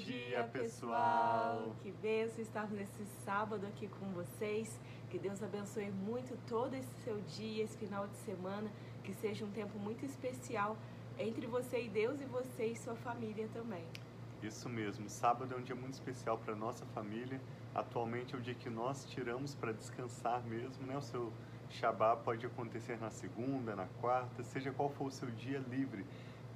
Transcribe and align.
dia, 0.00 0.44
pessoal! 0.52 1.74
Que 1.82 1.92
bênção 1.92 2.42
estar 2.42 2.68
nesse 2.70 3.04
sábado 3.24 3.66
aqui 3.66 3.88
com 3.88 4.06
vocês. 4.12 4.78
Que 5.10 5.18
Deus 5.18 5.42
abençoe 5.42 5.90
muito 5.90 6.36
todo 6.48 6.74
esse 6.74 6.92
seu 7.04 7.20
dia, 7.20 7.64
esse 7.64 7.76
final 7.76 8.06
de 8.06 8.16
semana. 8.16 8.70
Que 9.04 9.14
seja 9.14 9.44
um 9.44 9.50
tempo 9.50 9.78
muito 9.78 10.04
especial 10.04 10.76
entre 11.18 11.46
você 11.46 11.84
e 11.84 11.88
Deus 11.88 12.20
e 12.20 12.24
você 12.24 12.66
e 12.66 12.76
sua 12.76 12.96
família 12.96 13.48
também. 13.52 13.84
Isso 14.42 14.68
mesmo. 14.68 15.08
Sábado 15.08 15.54
é 15.54 15.56
um 15.56 15.62
dia 15.62 15.76
muito 15.76 15.94
especial 15.94 16.38
para 16.38 16.54
nossa 16.54 16.84
família. 16.86 17.40
Atualmente 17.74 18.34
é 18.34 18.38
o 18.38 18.40
dia 18.40 18.54
que 18.54 18.68
nós 18.68 19.04
tiramos 19.06 19.54
para 19.54 19.72
descansar 19.72 20.42
mesmo, 20.44 20.86
né? 20.86 20.96
O 20.96 21.02
seu 21.02 21.32
Shabá 21.70 22.16
pode 22.16 22.44
acontecer 22.46 22.98
na 23.00 23.10
segunda, 23.10 23.74
na 23.74 23.86
quarta, 24.00 24.42
seja 24.42 24.70
qual 24.72 24.90
for 24.90 25.06
o 25.06 25.10
seu 25.10 25.30
dia 25.30 25.58
livre. 25.58 26.04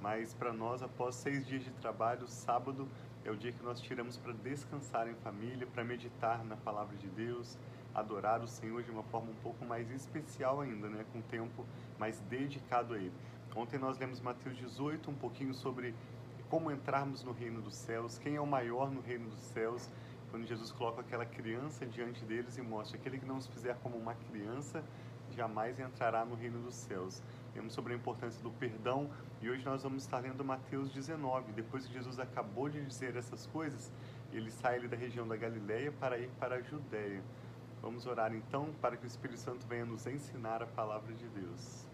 Mas 0.01 0.33
para 0.33 0.53
nós, 0.53 0.81
após 0.81 1.15
seis 1.15 1.45
dias 1.45 1.63
de 1.63 1.71
trabalho, 1.71 2.27
sábado 2.27 2.87
é 3.25 3.31
o 3.31 3.35
dia 3.35 3.51
que 3.51 3.63
nós 3.63 3.81
tiramos 3.81 4.17
para 4.17 4.31
descansar 4.33 5.07
em 5.07 5.15
família, 5.15 5.67
para 5.67 5.83
meditar 5.83 6.43
na 6.45 6.55
palavra 6.55 6.95
de 6.95 7.07
Deus, 7.07 7.57
adorar 7.93 8.41
o 8.41 8.47
Senhor 8.47 8.81
de 8.83 8.91
uma 8.91 9.03
forma 9.03 9.31
um 9.31 9.35
pouco 9.43 9.65
mais 9.65 9.91
especial 9.91 10.61
ainda, 10.61 10.87
né? 10.87 11.05
com 11.11 11.21
tempo 11.21 11.65
mais 11.97 12.19
dedicado 12.21 12.93
a 12.93 12.97
Ele. 12.97 13.11
Ontem 13.55 13.77
nós 13.77 13.97
lemos 13.97 14.21
Mateus 14.21 14.55
18, 14.57 15.11
um 15.11 15.15
pouquinho 15.15 15.53
sobre 15.53 15.93
como 16.49 16.71
entrarmos 16.71 17.23
no 17.23 17.31
reino 17.31 17.61
dos 17.61 17.75
céus, 17.75 18.17
quem 18.17 18.35
é 18.35 18.41
o 18.41 18.47
maior 18.47 18.89
no 18.89 19.01
reino 19.01 19.29
dos 19.29 19.41
céus, 19.41 19.89
quando 20.31 20.47
Jesus 20.47 20.71
coloca 20.71 21.01
aquela 21.01 21.25
criança 21.25 21.85
diante 21.85 22.23
deles 22.23 22.57
e 22.57 22.61
mostra 22.61 22.97
aquele 22.97 23.19
que 23.19 23.25
não 23.25 23.41
se 23.41 23.49
fizer 23.49 23.75
como 23.83 23.97
uma 23.97 24.15
criança, 24.15 24.83
jamais 25.35 25.79
entrará 25.79 26.25
no 26.25 26.35
reino 26.35 26.59
dos 26.61 26.75
céus. 26.75 27.21
Temos 27.59 27.73
sobre 27.73 27.91
a 27.91 27.97
importância 27.97 28.41
do 28.41 28.51
perdão 28.51 29.09
e 29.41 29.49
hoje 29.49 29.65
nós 29.65 29.83
vamos 29.83 30.03
estar 30.03 30.19
lendo 30.19 30.45
Mateus 30.45 30.89
19. 30.93 31.51
Depois 31.51 31.85
que 31.85 31.91
Jesus 31.91 32.17
acabou 32.17 32.69
de 32.69 32.81
dizer 32.85 33.17
essas 33.17 33.45
coisas, 33.47 33.91
ele 34.31 34.49
sai 34.49 34.75
ali 34.75 34.87
da 34.87 34.95
região 34.95 35.27
da 35.27 35.35
Galileia 35.35 35.91
para 35.91 36.17
ir 36.17 36.29
para 36.39 36.55
a 36.55 36.61
Judéia. 36.61 37.21
Vamos 37.81 38.05
orar 38.05 38.33
então 38.33 38.69
para 38.79 38.95
que 38.95 39.03
o 39.03 39.07
Espírito 39.07 39.41
Santo 39.41 39.67
venha 39.67 39.83
nos 39.83 40.07
ensinar 40.07 40.63
a 40.63 40.67
palavra 40.67 41.13
de 41.13 41.27
Deus. 41.27 41.85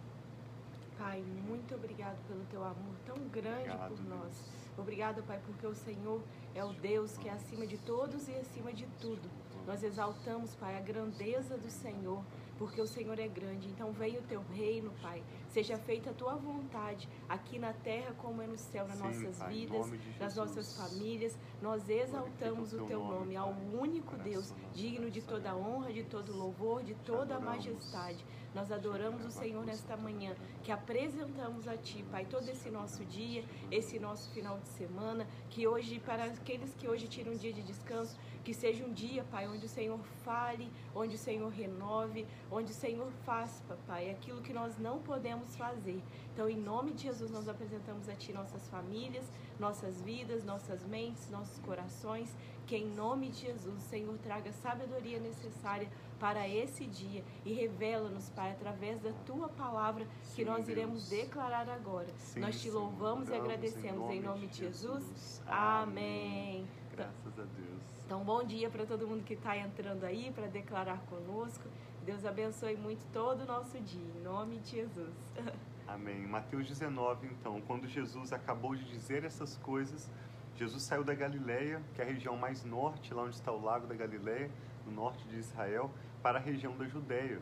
Pai, 0.99 1.23
muito 1.47 1.73
obrigado 1.73 2.19
pelo 2.27 2.45
teu 2.45 2.63
amor 2.63 2.95
tão 3.03 3.17
grande 3.29 3.61
obrigado, 3.61 3.89
por 3.89 4.03
nós. 4.03 4.21
Deus. 4.21 4.77
Obrigado, 4.77 5.23
Pai, 5.23 5.41
porque 5.47 5.65
o 5.65 5.73
Senhor 5.73 6.21
é 6.53 6.63
o 6.63 6.73
Deus 6.73 7.17
que 7.17 7.27
é 7.27 7.31
acima 7.31 7.65
de 7.65 7.79
todos 7.79 8.27
e 8.27 8.35
acima 8.35 8.71
de 8.71 8.85
tudo. 9.01 9.27
Nós 9.65 9.81
exaltamos, 9.81 10.53
Pai, 10.53 10.77
a 10.77 10.81
grandeza 10.81 11.57
do 11.57 11.71
Senhor 11.71 12.23
porque 12.57 12.81
o 12.81 12.87
Senhor 12.87 13.17
é 13.19 13.27
grande. 13.27 13.67
Então 13.67 13.91
venha 13.91 14.19
o 14.19 14.23
teu 14.23 14.43
reino, 14.53 14.91
Pai. 15.01 15.23
Seja 15.49 15.77
feita 15.77 16.09
a 16.09 16.13
tua 16.13 16.35
vontade, 16.35 17.07
aqui 17.29 17.57
na 17.57 17.71
terra 17.71 18.13
como 18.17 18.41
é 18.41 18.47
no 18.47 18.57
céu, 18.57 18.87
nas 18.87 18.97
Sim, 18.97 19.03
nossas 19.03 19.37
pai, 19.37 19.53
vidas, 19.53 19.91
nas 20.19 20.35
nossas 20.35 20.75
famílias. 20.75 21.37
Nós 21.61 21.87
exaltamos 21.87 22.73
o 22.73 22.85
teu 22.85 22.99
nome, 22.99 23.35
nome 23.35 23.37
ao 23.37 23.53
único 23.73 24.17
Deus, 24.17 24.53
digno 24.73 25.09
de 25.09 25.21
toda 25.21 25.55
honra, 25.55 25.93
de 25.93 26.03
todo 26.03 26.35
louvor, 26.35 26.83
de 26.83 26.93
toda 26.95 27.39
majestade. 27.39 28.25
Nós 28.55 28.71
adoramos 28.71 29.25
o 29.25 29.29
Senhor 29.29 29.65
nesta 29.65 29.97
manhã, 29.97 30.33
que 30.63 30.71
apresentamos 30.71 31.67
a 31.67 31.75
Ti, 31.75 32.05
Pai, 32.09 32.25
todo 32.25 32.47
esse 32.47 32.69
nosso 32.69 33.03
dia, 33.03 33.43
esse 33.69 33.99
nosso 33.99 34.31
final 34.31 34.57
de 34.59 34.69
semana, 34.69 35.27
que 35.49 35.67
hoje, 35.67 35.99
para 35.99 36.23
aqueles 36.23 36.73
que 36.73 36.87
hoje 36.87 37.05
tiram 37.05 37.33
um 37.33 37.37
dia 37.37 37.51
de 37.51 37.61
descanso, 37.61 38.17
que 38.45 38.53
seja 38.53 38.85
um 38.85 38.93
dia, 38.93 39.25
Pai, 39.25 39.45
onde 39.45 39.65
o 39.65 39.69
Senhor 39.69 39.99
fale, 40.23 40.71
onde 40.95 41.15
o 41.15 41.17
Senhor 41.17 41.49
renove, 41.49 42.25
onde 42.49 42.71
o 42.71 42.75
Senhor 42.75 43.11
faça, 43.25 43.77
Pai, 43.85 44.09
aquilo 44.09 44.41
que 44.41 44.53
nós 44.53 44.77
não 44.77 44.99
podemos 44.99 45.53
fazer. 45.57 46.01
Então, 46.33 46.47
em 46.47 46.55
nome 46.57 46.93
de 46.93 47.03
Jesus, 47.03 47.29
nós 47.29 47.49
apresentamos 47.49 48.07
a 48.07 48.15
Ti 48.15 48.31
nossas 48.31 48.69
famílias, 48.69 49.25
nossas 49.59 50.01
vidas, 50.01 50.45
nossas 50.45 50.81
mentes, 50.85 51.29
nossos 51.29 51.59
corações. 51.59 52.33
Que 52.65 52.77
em 52.77 52.87
nome 52.87 53.29
de 53.29 53.41
Jesus, 53.41 53.77
o 53.77 53.89
Senhor 53.89 54.17
traga 54.17 54.49
a 54.49 54.53
sabedoria 54.53 55.19
necessária 55.19 55.87
para 56.25 56.49
esse 56.49 56.87
dia 56.87 57.23
e 57.45 57.53
revela-nos, 57.53 58.31
Pai, 58.31 58.49
através 58.49 58.99
da 58.99 59.11
tua 59.27 59.47
palavra 59.47 60.05
que 60.05 60.37
Sim, 60.37 60.45
nós 60.45 60.67
iremos 60.67 61.07
Deus. 61.07 61.21
declarar 61.21 61.69
agora. 61.69 62.07
Sim, 62.17 62.39
nós 62.39 62.59
te 62.59 62.71
louvamos 62.71 63.29
e 63.29 63.35
agradecemos 63.35 63.85
em 63.85 63.99
nome, 63.99 64.17
em 64.17 64.21
nome 64.21 64.47
de 64.47 64.57
Jesus. 64.57 65.03
Jesus. 65.03 65.43
Amém. 65.45 66.67
Graças 66.95 67.37
a 67.37 67.43
Deus. 67.43 67.79
Então, 68.03 68.23
bom 68.23 68.43
dia 68.43 68.71
para 68.71 68.87
todo 68.87 69.07
mundo 69.07 69.23
que 69.23 69.35
está 69.35 69.55
entrando 69.55 70.03
aí 70.03 70.31
para 70.33 70.47
declarar 70.47 70.97
conosco. 71.01 71.69
Deus 72.03 72.25
abençoe 72.25 72.75
muito 72.75 73.05
todo 73.13 73.41
o 73.41 73.45
nosso 73.45 73.79
dia, 73.81 74.11
em 74.15 74.23
nome 74.23 74.57
de 74.57 74.71
Jesus. 74.71 75.13
Amém. 75.87 76.25
Mateus 76.25 76.67
19, 76.67 77.27
então, 77.27 77.61
quando 77.67 77.87
Jesus 77.87 78.33
acabou 78.33 78.75
de 78.75 78.83
dizer 78.85 79.23
essas 79.23 79.57
coisas, 79.57 80.09
Jesus 80.55 80.81
saiu 80.81 81.03
da 81.03 81.13
Galileia, 81.13 81.83
que 81.93 82.01
é 82.01 82.03
a 82.03 82.07
região 82.07 82.35
mais 82.35 82.63
norte, 82.63 83.13
lá 83.13 83.21
onde 83.21 83.35
está 83.35 83.51
o 83.51 83.61
lago 83.61 83.85
da 83.85 83.93
Galileia, 83.93 84.49
no 84.85 84.91
norte 84.91 85.27
de 85.27 85.37
Israel, 85.37 85.91
para 86.25 86.39
a 86.39 86.41
região 86.41 86.75
da 86.75 86.87
Judéia, 86.87 87.39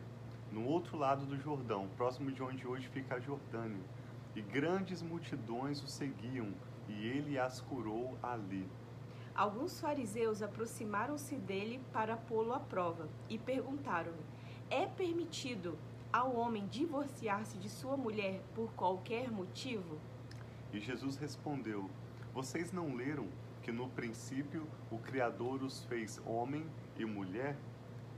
no 0.52 0.66
outro 0.66 0.98
lado 0.98 1.24
do 1.24 1.38
Jordão, 1.38 1.88
próximo 1.96 2.30
de 2.30 2.42
onde 2.42 2.66
hoje 2.66 2.86
fica 2.88 3.14
a 3.14 3.18
Jordânia. 3.18 3.80
E 4.36 4.42
grandes 4.42 5.00
multidões 5.00 5.82
o 5.82 5.88
seguiam, 5.88 6.52
e 6.86 7.06
ele 7.06 7.38
as 7.38 7.62
curou 7.62 8.18
ali. 8.22 8.68
Alguns 9.34 9.80
fariseus 9.80 10.42
aproximaram-se 10.42 11.34
dele 11.34 11.80
para 11.94 12.14
pô-lo 12.14 12.52
à 12.52 12.60
prova 12.60 13.08
e 13.26 13.38
perguntaram-lhe: 13.38 14.22
É 14.68 14.84
permitido 14.84 15.78
ao 16.12 16.36
homem 16.36 16.66
divorciar-se 16.66 17.56
de 17.56 17.70
sua 17.70 17.96
mulher 17.96 18.42
por 18.54 18.70
qualquer 18.74 19.30
motivo? 19.30 19.98
E 20.74 20.78
Jesus 20.78 21.16
respondeu: 21.16 21.88
Vocês 22.34 22.70
não 22.70 22.94
leram 22.94 23.28
que 23.62 23.72
no 23.72 23.88
princípio 23.88 24.66
o 24.90 24.98
Criador 24.98 25.62
os 25.62 25.82
fez 25.86 26.20
homem 26.26 26.66
e 26.98 27.06
mulher? 27.06 27.56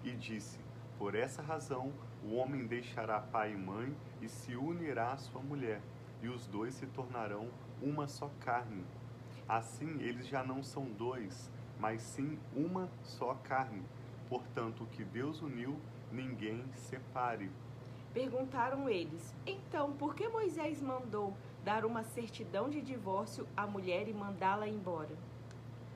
E 0.05 0.13
disse: 0.13 0.59
Por 0.99 1.15
essa 1.15 1.43
razão 1.43 1.93
o 2.23 2.35
homem 2.35 2.67
deixará 2.67 3.21
pai 3.21 3.53
e 3.53 3.57
mãe 3.57 3.97
e 4.21 4.29
se 4.29 4.57
unirá 4.57 5.13
à 5.13 5.17
sua 5.17 5.41
mulher, 5.41 5.81
e 6.23 6.29
os 6.29 6.47
dois 6.47 6.75
se 6.75 6.87
tornarão 6.87 7.49
uma 7.81 8.09
só 8.09 8.31
carne. 8.41 8.85
Assim 9.49 10.01
eles 10.01 10.27
já 10.27 10.43
não 10.43 10.63
são 10.63 10.85
dois, 10.85 11.51
mas 11.79 12.03
sim 12.03 12.39
uma 12.55 12.91
só 13.03 13.35
carne. 13.35 13.85
Portanto, 14.29 14.83
o 14.83 14.87
que 14.87 15.05
Deus 15.05 15.41
uniu, 15.41 15.79
ninguém 16.11 16.65
separe. 16.75 17.51
Perguntaram 18.13 18.89
eles: 18.89 19.35
Então, 19.47 19.93
por 19.93 20.15
que 20.15 20.27
Moisés 20.27 20.81
mandou 20.81 21.37
dar 21.65 21.85
uma 21.85 22.03
certidão 22.03 22.69
de 22.69 22.81
divórcio 22.81 23.47
à 23.57 23.67
mulher 23.67 24.09
e 24.09 24.15
mandá-la 24.15 24.67
embora? 24.67 25.15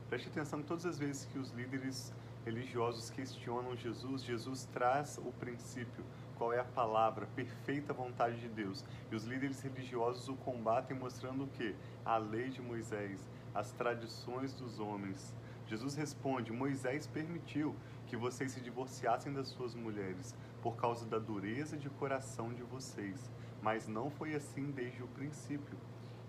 Preste 0.09 0.28
atenção 0.28 0.62
todas 0.62 0.84
as 0.84 0.99
vezes 0.99 1.25
que 1.25 1.39
os 1.39 1.50
líderes 1.53 2.12
religiosos 2.45 3.11
questionam 3.11 3.77
Jesus, 3.77 4.23
Jesus 4.23 4.65
traz 4.73 5.19
o 5.19 5.33
princípio, 5.33 6.05
qual 6.37 6.53
é 6.53 6.61
a 6.61 6.65
palavra, 6.65 7.27
perfeita 7.37 7.93
vontade 7.93 8.41
de 8.41 8.49
Deus. 8.49 8.84
E 9.11 9.15
os 9.15 9.25
líderes 9.25 9.61
religiosos 9.61 10.28
o 10.28 10.34
combatem 10.37 10.97
mostrando 10.97 11.45
o 11.45 11.49
que? 11.49 11.75
A 12.05 12.17
lei 12.17 12.49
de 12.49 12.62
Moisés, 12.62 13.28
as 13.55 13.73
tradições 13.73 14.55
dos 14.55 14.78
homens. 14.78 15.34
Jesus 15.67 15.95
responde: 15.95 16.53
Moisés 16.53 17.06
permitiu 17.06 17.75
que 18.06 18.17
vocês 18.17 18.53
se 18.53 18.61
divorciassem 18.61 19.33
das 19.33 19.49
suas 19.49 19.75
mulheres 19.75 20.34
por 20.62 20.77
causa 20.77 21.07
da 21.07 21.19
dureza 21.19 21.77
de 21.77 21.89
coração 21.91 22.53
de 22.53 22.62
vocês, 22.62 23.31
mas 23.62 23.87
não 23.87 24.11
foi 24.11 24.34
assim 24.34 24.71
desde 24.71 25.03
o 25.03 25.09
princípio. 25.09 25.78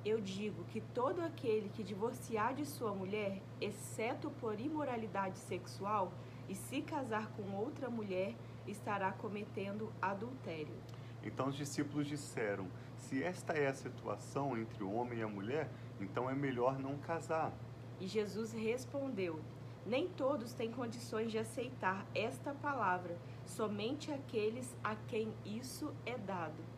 Eu 0.03 0.19
digo 0.19 0.63
que 0.65 0.81
todo 0.81 1.21
aquele 1.21 1.69
que 1.69 1.83
divorciar 1.83 2.55
de 2.55 2.65
sua 2.65 2.91
mulher, 2.91 3.39
exceto 3.59 4.31
por 4.31 4.59
imoralidade 4.59 5.37
sexual, 5.37 6.11
e 6.49 6.55
se 6.55 6.81
casar 6.81 7.31
com 7.33 7.55
outra 7.55 7.87
mulher, 7.87 8.35
estará 8.67 9.11
cometendo 9.11 9.93
adultério. 10.01 10.73
Então 11.23 11.49
os 11.49 11.55
discípulos 11.55 12.07
disseram: 12.07 12.67
Se 12.97 13.23
esta 13.23 13.53
é 13.53 13.67
a 13.67 13.73
situação 13.73 14.57
entre 14.57 14.83
o 14.83 14.91
homem 14.91 15.19
e 15.19 15.23
a 15.23 15.27
mulher, 15.27 15.69
então 15.99 16.27
é 16.27 16.33
melhor 16.33 16.79
não 16.79 16.97
casar. 16.97 17.53
E 17.99 18.07
Jesus 18.07 18.51
respondeu: 18.51 19.39
Nem 19.85 20.07
todos 20.07 20.51
têm 20.53 20.71
condições 20.71 21.31
de 21.31 21.37
aceitar 21.37 22.07
esta 22.15 22.55
palavra, 22.55 23.15
somente 23.45 24.11
aqueles 24.11 24.75
a 24.83 24.95
quem 24.95 25.31
isso 25.45 25.93
é 26.07 26.17
dado. 26.17 26.70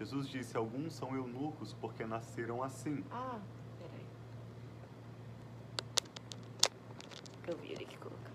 Jesus 0.00 0.28
disse: 0.30 0.56
Alguns 0.56 0.94
são 0.94 1.14
eunucos 1.14 1.76
porque 1.78 2.06
nasceram 2.06 2.62
assim. 2.62 3.04
Ah, 3.12 3.38
peraí. 3.78 4.06
Eu 7.46 7.58
vi 7.58 7.72
ele 7.72 7.84
que 7.84 7.98
colocar. 7.98 8.30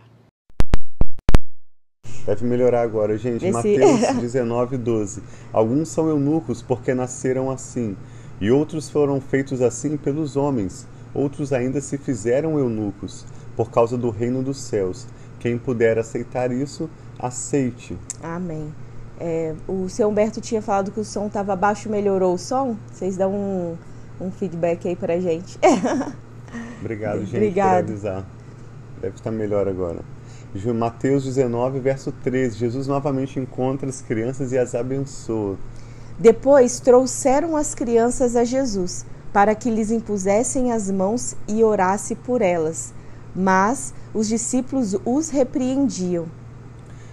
Deve 2.24 2.46
melhorar 2.46 2.84
agora, 2.84 3.18
gente. 3.18 3.44
Esse... 3.48 3.52
Mateus 3.52 4.00
19, 4.22 4.78
12. 4.78 5.24
Alguns 5.52 5.90
são 5.90 6.08
eunucos 6.08 6.62
porque 6.62 6.94
nasceram 6.94 7.50
assim 7.50 7.98
e 8.40 8.52
outros 8.52 8.88
foram 8.88 9.20
feitos 9.20 9.60
assim 9.60 9.98
pelos 9.98 10.36
homens, 10.36 10.88
outros 11.16 11.52
ainda 11.52 11.82
se 11.82 11.98
fizeram 11.98 12.60
eunucos, 12.60 13.26
por 13.56 13.72
causa 13.72 13.98
do 13.98 14.12
reino 14.12 14.44
dos 14.44 14.62
céus. 14.62 15.08
Quem 15.40 15.58
puder 15.58 15.98
aceitar 15.98 16.52
isso, 16.52 16.88
aceite. 17.18 17.98
Amém. 18.22 18.72
É, 19.20 19.54
o 19.68 19.88
seu 19.88 20.10
Humberto 20.10 20.42
tinha 20.42 20.62
falado 20.62 20.92
que 20.92 21.00
o 21.00 21.06
som 21.06 21.28
estava 21.28 21.56
baixo, 21.56 21.90
melhorou 21.90 22.34
o 22.34 22.38
som? 22.38 22.76
Vocês 22.92 23.16
dão 23.16 23.34
um, 23.34 23.78
um 24.20 24.32
feedback 24.32 24.88
aí 24.88 24.96
pra 24.96 25.20
gente. 25.20 25.58
Obrigado, 26.80 27.20
gente, 27.20 27.36
Obrigado. 27.36 27.86
por 27.86 27.92
avisar. 27.92 28.26
Deve 29.02 29.16
estar 29.16 29.32
melhor 29.32 29.68
agora. 29.68 30.00
Mateus 30.74 31.24
19, 31.26 31.80
verso 31.80 32.12
13. 32.12 32.58
Jesus 32.58 32.88
novamente 32.88 33.40
encontra 33.40 33.90
as 33.90 34.02
crianças 34.02 34.52
e 34.52 34.58
as 34.58 34.74
abençoa. 34.74 35.58
Depois 36.18 36.80
trouxeram 36.80 37.58
as 37.58 37.76
crianças 37.76 38.38
a 38.38 38.46
Jesus, 38.46 39.06
para 39.34 39.54
que 39.54 39.70
lhes 39.70 39.92
impusessem 39.92 40.72
as 40.72 40.90
mãos 40.90 41.36
e 41.48 41.62
orasse 41.62 42.16
por 42.16 42.42
elas. 42.42 42.94
Mas 43.36 43.94
os 44.14 44.30
discípulos 44.30 44.96
os 45.04 45.30
repreendiam. 45.30 46.26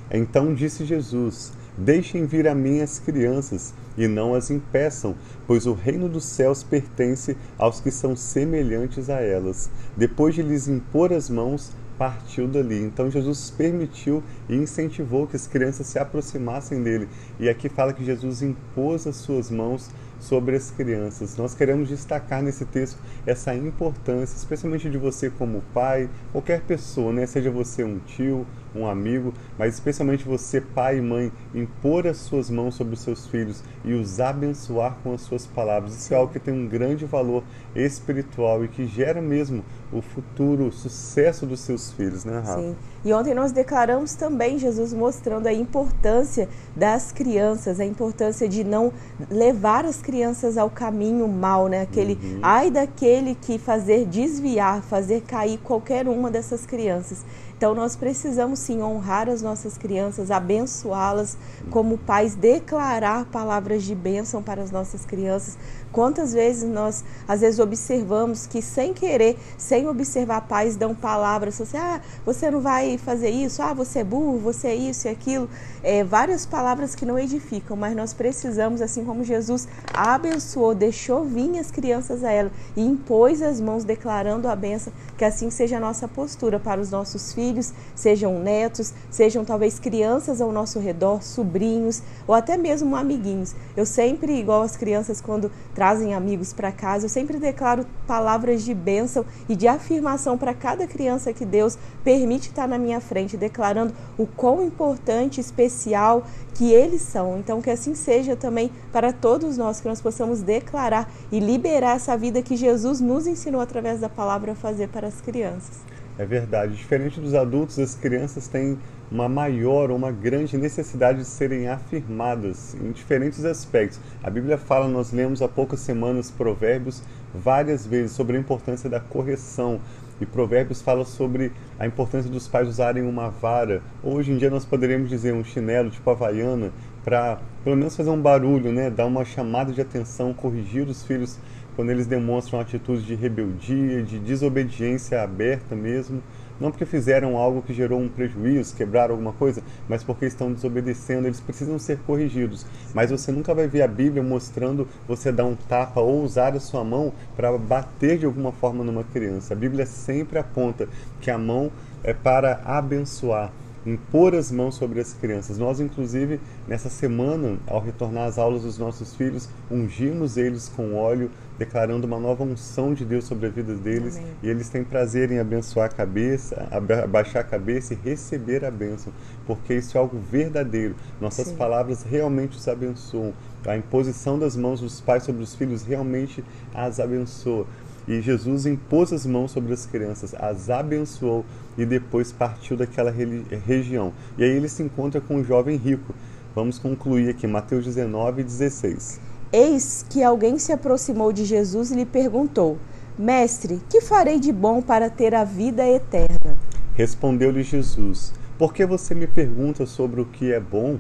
Então 0.08 0.54
disse 0.54 0.84
Jesus: 0.84 1.52
Deixem 1.76 2.26
vir 2.26 2.46
a 2.46 2.54
mim 2.54 2.80
as 2.80 2.98
crianças 2.98 3.72
e 3.96 4.06
não 4.06 4.34
as 4.34 4.50
impeçam, 4.50 5.14
pois 5.46 5.66
o 5.66 5.72
reino 5.72 6.08
dos 6.08 6.24
céus 6.24 6.62
pertence 6.62 7.36
aos 7.56 7.80
que 7.80 7.90
são 7.90 8.14
semelhantes 8.14 9.08
a 9.08 9.20
elas. 9.20 9.70
Depois 9.96 10.34
de 10.34 10.42
lhes 10.42 10.68
impor 10.68 11.12
as 11.12 11.30
mãos, 11.30 11.72
partiu 11.98 12.48
dali. 12.48 12.82
Então 12.82 13.10
Jesus 13.10 13.50
permitiu 13.50 14.22
e 14.48 14.56
incentivou 14.56 15.26
que 15.26 15.36
as 15.36 15.46
crianças 15.46 15.86
se 15.86 15.98
aproximassem 15.98 16.82
dele. 16.82 17.08
E 17.38 17.48
aqui 17.48 17.68
fala 17.68 17.92
que 17.92 18.04
Jesus 18.04 18.42
impôs 18.42 19.06
as 19.06 19.16
suas 19.16 19.50
mãos 19.50 19.90
sobre 20.18 20.56
as 20.56 20.70
crianças. 20.70 21.36
Nós 21.36 21.54
queremos 21.54 21.88
destacar 21.88 22.42
nesse 22.42 22.64
texto 22.64 22.98
essa 23.26 23.54
importância, 23.54 24.36
especialmente 24.36 24.88
de 24.90 24.98
você 24.98 25.30
como 25.30 25.62
pai, 25.74 26.08
qualquer 26.30 26.60
pessoa, 26.62 27.12
né? 27.12 27.26
seja 27.26 27.50
você 27.50 27.82
um 27.82 27.98
tio, 27.98 28.46
um 28.74 28.86
amigo, 28.86 29.32
mas 29.58 29.74
especialmente 29.74 30.24
você, 30.24 30.60
pai 30.60 30.98
e 30.98 31.00
mãe, 31.00 31.32
impor 31.54 32.06
as 32.06 32.18
suas 32.18 32.50
mãos 32.50 32.74
sobre 32.74 32.94
os 32.94 33.00
seus 33.00 33.26
filhos 33.26 33.62
e 33.84 33.92
os 33.92 34.20
abençoar 34.20 34.96
com 35.02 35.12
as 35.12 35.22
suas 35.22 35.46
palavras. 35.46 35.94
Isso 35.94 36.14
é 36.14 36.16
algo 36.16 36.32
que 36.32 36.38
tem 36.38 36.54
um 36.54 36.68
grande 36.68 37.04
valor 37.04 37.42
espiritual 37.74 38.64
e 38.64 38.68
que 38.68 38.86
gera 38.86 39.20
mesmo 39.20 39.64
o 39.92 40.00
futuro 40.00 40.66
o 40.66 40.72
sucesso 40.72 41.44
dos 41.44 41.60
seus 41.60 41.92
filhos, 41.92 42.24
né, 42.24 42.38
Rafa? 42.38 42.60
Sim. 42.60 42.76
E 43.04 43.12
ontem 43.12 43.34
nós 43.34 43.52
declaramos 43.52 44.14
também 44.14 44.58
Jesus 44.58 44.94
mostrando 44.94 45.46
a 45.46 45.52
importância 45.52 46.48
das 46.74 47.12
crianças, 47.12 47.78
a 47.78 47.84
importância 47.84 48.48
de 48.48 48.64
não 48.64 48.92
levar 49.30 49.84
as 49.84 50.00
crianças 50.00 50.56
ao 50.56 50.70
caminho 50.70 51.28
mal, 51.28 51.68
né? 51.68 51.82
Aquele 51.82 52.14
uhum. 52.14 52.38
ai 52.42 52.70
daquele 52.70 53.34
que 53.34 53.58
fazer 53.58 54.06
desviar, 54.06 54.82
fazer 54.82 55.22
cair 55.22 55.58
qualquer 55.58 56.08
uma 56.08 56.30
dessas 56.30 56.64
crianças. 56.64 57.24
Então 57.62 57.76
nós 57.76 57.94
precisamos 57.94 58.58
sim 58.58 58.82
honrar 58.82 59.28
as 59.28 59.40
nossas 59.40 59.78
crianças, 59.78 60.32
abençoá-las 60.32 61.36
como 61.70 61.96
pais, 61.96 62.34
declarar 62.34 63.24
palavras 63.26 63.84
de 63.84 63.94
bênção 63.94 64.42
para 64.42 64.60
as 64.60 64.72
nossas 64.72 65.04
crianças. 65.04 65.56
Quantas 65.92 66.32
vezes 66.32 66.68
nós 66.68 67.04
às 67.28 67.40
vezes 67.40 67.60
observamos 67.60 68.48
que 68.48 68.60
sem 68.60 68.92
querer, 68.92 69.38
sem 69.56 69.86
observar 69.86 70.40
pais 70.48 70.74
dão 70.74 70.92
palavras, 70.92 71.60
assim, 71.60 71.76
ah, 71.76 72.00
você 72.26 72.50
não 72.50 72.60
vai 72.60 72.98
fazer 72.98 73.30
isso, 73.30 73.62
ah, 73.62 73.72
você 73.72 74.00
é 74.00 74.04
burro, 74.04 74.38
você 74.38 74.68
é 74.68 74.74
isso 74.74 75.06
e 75.06 75.10
aquilo, 75.10 75.48
é, 75.84 76.02
várias 76.02 76.44
palavras 76.44 76.96
que 76.96 77.06
não 77.06 77.16
edificam, 77.16 77.76
mas 77.76 77.94
nós 77.94 78.12
precisamos, 78.12 78.82
assim 78.82 79.04
como 79.04 79.22
Jesus 79.22 79.68
abençoou, 79.94 80.74
deixou 80.74 81.24
vir 81.24 81.60
as 81.60 81.70
crianças 81.70 82.24
a 82.24 82.32
ela 82.32 82.50
e 82.76 82.82
impôs 82.82 83.40
as 83.40 83.60
mãos 83.60 83.84
declarando 83.84 84.48
a 84.48 84.56
benção, 84.56 84.92
que 85.16 85.24
assim 85.24 85.48
seja 85.48 85.76
a 85.76 85.80
nossa 85.80 86.08
postura 86.08 86.58
para 86.58 86.80
os 86.80 86.90
nossos 86.90 87.32
filhos, 87.52 87.72
sejam 87.94 88.38
netos, 88.38 88.94
sejam 89.10 89.44
talvez 89.44 89.78
crianças 89.78 90.40
ao 90.40 90.50
nosso 90.50 90.78
redor, 90.78 91.22
sobrinhos 91.22 92.02
ou 92.26 92.34
até 92.34 92.56
mesmo 92.56 92.96
amiguinhos. 92.96 93.54
Eu 93.76 93.84
sempre, 93.84 94.38
igual 94.38 94.62
as 94.62 94.76
crianças 94.76 95.20
quando 95.20 95.52
trazem 95.74 96.14
amigos 96.14 96.52
para 96.52 96.72
casa, 96.72 97.04
eu 97.04 97.10
sempre 97.10 97.38
declaro 97.38 97.84
palavras 98.06 98.64
de 98.64 98.72
bênção 98.72 99.24
e 99.48 99.54
de 99.54 99.68
afirmação 99.68 100.38
para 100.38 100.54
cada 100.54 100.86
criança 100.86 101.32
que 101.32 101.44
Deus 101.44 101.76
permite 102.02 102.48
estar 102.48 102.66
na 102.66 102.78
minha 102.78 103.00
frente, 103.00 103.36
declarando 103.36 103.94
o 104.16 104.26
quão 104.26 104.64
importante, 104.64 105.40
especial 105.40 106.24
que 106.54 106.72
eles 106.72 107.02
são. 107.02 107.38
Então, 107.38 107.60
que 107.60 107.70
assim 107.70 107.94
seja 107.94 108.34
também 108.34 108.70
para 108.90 109.12
todos 109.12 109.58
nós, 109.58 109.80
que 109.80 109.88
nós 109.88 110.00
possamos 110.00 110.40
declarar 110.40 111.10
e 111.30 111.38
liberar 111.38 111.96
essa 111.96 112.16
vida 112.16 112.42
que 112.42 112.56
Jesus 112.56 113.00
nos 113.00 113.26
ensinou 113.26 113.60
através 113.60 114.00
da 114.00 114.08
palavra 114.08 114.52
a 114.52 114.54
fazer 114.54 114.88
para 114.88 115.06
as 115.06 115.20
crianças. 115.20 115.91
É 116.18 116.26
verdade. 116.26 116.74
Diferente 116.74 117.20
dos 117.20 117.34
adultos, 117.34 117.78
as 117.78 117.94
crianças 117.94 118.46
têm 118.46 118.78
uma 119.10 119.28
maior 119.28 119.90
ou 119.90 119.96
uma 119.96 120.12
grande 120.12 120.56
necessidade 120.56 121.18
de 121.18 121.24
serem 121.24 121.68
afirmadas 121.68 122.74
em 122.74 122.92
diferentes 122.92 123.44
aspectos. 123.44 123.98
A 124.22 124.30
Bíblia 124.30 124.58
fala, 124.58 124.88
nós 124.88 125.12
lemos 125.12 125.42
há 125.42 125.48
poucas 125.48 125.80
semanas 125.80 126.30
Provérbios 126.30 127.02
várias 127.34 127.86
vezes 127.86 128.12
sobre 128.12 128.36
a 128.36 128.40
importância 128.40 128.90
da 128.90 129.00
correção. 129.00 129.80
E 130.20 130.26
Provérbios 130.26 130.82
fala 130.82 131.04
sobre 131.04 131.50
a 131.78 131.86
importância 131.86 132.30
dos 132.30 132.46
pais 132.46 132.68
usarem 132.68 133.02
uma 133.02 133.28
vara. 133.28 133.82
Hoje 134.02 134.32
em 134.32 134.36
dia 134.36 134.50
nós 134.50 134.64
poderíamos 134.64 135.08
dizer 135.08 135.32
um 135.32 135.42
chinelo 135.42 135.90
tipo 135.90 136.08
havaiana 136.10 136.70
para 137.02 137.40
pelo 137.64 137.76
menos 137.76 137.96
fazer 137.96 138.10
um 138.10 138.20
barulho, 138.20 138.70
né? 138.70 138.88
dar 138.88 139.06
uma 139.06 139.24
chamada 139.24 139.72
de 139.72 139.80
atenção, 139.80 140.32
corrigir 140.32 140.86
os 140.86 141.02
filhos 141.02 141.38
quando 141.76 141.90
eles 141.90 142.06
demonstram 142.06 142.60
atitudes 142.60 143.04
de 143.04 143.14
rebeldia, 143.14 144.02
de 144.02 144.18
desobediência 144.18 145.22
aberta 145.22 145.74
mesmo 145.74 146.22
não 146.62 146.70
porque 146.70 146.86
fizeram 146.86 147.36
algo 147.36 147.60
que 147.60 147.74
gerou 147.74 148.00
um 148.00 148.08
prejuízo, 148.08 148.76
quebraram 148.76 149.14
alguma 149.14 149.32
coisa, 149.32 149.62
mas 149.88 150.04
porque 150.04 150.26
estão 150.26 150.52
desobedecendo, 150.52 151.26
eles 151.26 151.40
precisam 151.40 151.76
ser 151.76 151.98
corrigidos. 152.06 152.64
Mas 152.94 153.10
você 153.10 153.32
nunca 153.32 153.52
vai 153.52 153.66
ver 153.66 153.82
a 153.82 153.88
Bíblia 153.88 154.22
mostrando 154.22 154.86
você 155.08 155.32
dar 155.32 155.44
um 155.44 155.56
tapa 155.56 156.00
ou 156.00 156.22
usar 156.22 156.54
a 156.54 156.60
sua 156.60 156.84
mão 156.84 157.12
para 157.34 157.56
bater 157.58 158.16
de 158.18 158.26
alguma 158.26 158.52
forma 158.52 158.84
numa 158.84 159.02
criança. 159.02 159.54
A 159.54 159.56
Bíblia 159.56 159.86
sempre 159.86 160.38
aponta 160.38 160.88
que 161.20 161.32
a 161.32 161.38
mão 161.38 161.70
é 162.04 162.14
para 162.14 162.60
abençoar 162.64 163.50
impor 163.84 164.34
as 164.34 164.50
mãos 164.50 164.76
sobre 164.76 165.00
as 165.00 165.12
crianças. 165.12 165.58
Nós, 165.58 165.80
inclusive, 165.80 166.40
nessa 166.66 166.88
semana, 166.88 167.58
ao 167.66 167.80
retornar 167.80 168.26
às 168.26 168.38
aulas 168.38 168.62
dos 168.62 168.78
nossos 168.78 169.14
filhos, 169.14 169.48
ungimos 169.70 170.36
eles 170.36 170.68
com 170.68 170.94
óleo, 170.94 171.30
declarando 171.58 172.06
uma 172.06 172.18
nova 172.18 172.44
unção 172.44 172.94
de 172.94 173.04
Deus 173.04 173.24
sobre 173.24 173.46
a 173.46 173.50
vida 173.50 173.74
deles. 173.74 174.16
Amém. 174.16 174.32
E 174.42 174.48
eles 174.48 174.68
têm 174.68 174.84
prazer 174.84 175.30
em 175.30 175.38
abençoar 175.38 175.86
a 175.86 175.94
cabeça, 175.94 176.68
abaixar 177.04 177.42
a 177.42 177.44
cabeça 177.44 177.94
e 177.94 177.98
receber 178.02 178.64
a 178.64 178.70
bênção, 178.70 179.12
porque 179.46 179.74
isso 179.74 179.96
é 179.96 180.00
algo 180.00 180.18
verdadeiro. 180.18 180.94
Nossas 181.20 181.48
Sim. 181.48 181.56
palavras 181.56 182.02
realmente 182.02 182.56
os 182.56 182.66
abençoam. 182.68 183.32
A 183.64 183.76
imposição 183.76 184.38
das 184.38 184.56
mãos 184.56 184.80
dos 184.80 185.00
pais 185.00 185.22
sobre 185.22 185.42
os 185.42 185.54
filhos 185.54 185.84
realmente 185.84 186.44
as 186.74 186.98
abençoa. 186.98 187.64
E 188.06 188.20
Jesus 188.20 188.66
impôs 188.66 189.12
as 189.12 189.24
mãos 189.24 189.52
sobre 189.52 189.72
as 189.72 189.86
crianças, 189.86 190.34
as 190.34 190.68
abençoou 190.68 191.44
e 191.78 191.84
depois 191.86 192.32
partiu 192.32 192.76
daquela 192.76 193.10
região. 193.10 194.12
E 194.36 194.42
aí 194.42 194.50
ele 194.50 194.68
se 194.68 194.82
encontra 194.82 195.20
com 195.20 195.36
um 195.36 195.44
jovem 195.44 195.76
rico. 195.76 196.14
Vamos 196.54 196.78
concluir 196.78 197.30
aqui, 197.30 197.46
Mateus 197.46 197.84
19, 197.84 198.42
16. 198.42 199.20
Eis 199.52 200.04
que 200.08 200.22
alguém 200.22 200.58
se 200.58 200.72
aproximou 200.72 201.32
de 201.32 201.44
Jesus 201.44 201.90
e 201.90 201.94
lhe 201.94 202.06
perguntou: 202.06 202.78
Mestre, 203.18 203.80
que 203.88 204.00
farei 204.00 204.40
de 204.40 204.52
bom 204.52 204.82
para 204.82 205.08
ter 205.08 205.34
a 205.34 205.44
vida 205.44 205.86
eterna? 205.86 206.56
Respondeu-lhe 206.94 207.62
Jesus: 207.62 208.32
Por 208.58 208.74
que 208.74 208.84
você 208.84 209.14
me 209.14 209.26
pergunta 209.26 209.86
sobre 209.86 210.20
o 210.20 210.26
que 210.26 210.52
é 210.52 210.58
bom? 210.58 210.98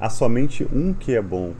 Há 0.00 0.08
somente 0.10 0.66
um 0.72 0.92
que 0.92 1.14
é 1.14 1.22
bom. 1.22 1.52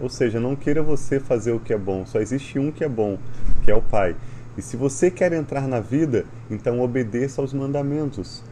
Ou 0.00 0.08
seja, 0.08 0.40
não 0.40 0.56
queira 0.56 0.82
você 0.82 1.20
fazer 1.20 1.52
o 1.52 1.60
que 1.60 1.72
é 1.72 1.78
bom, 1.78 2.06
só 2.06 2.20
existe 2.20 2.58
um 2.58 2.72
que 2.72 2.82
é 2.82 2.88
bom, 2.88 3.18
que 3.62 3.70
é 3.70 3.74
o 3.74 3.82
Pai. 3.82 4.16
E 4.56 4.62
se 4.62 4.76
você 4.76 5.10
quer 5.10 5.32
entrar 5.32 5.68
na 5.68 5.80
vida, 5.80 6.24
então 6.50 6.80
obedeça 6.80 7.40
aos 7.40 7.52
mandamentos. 7.52 8.42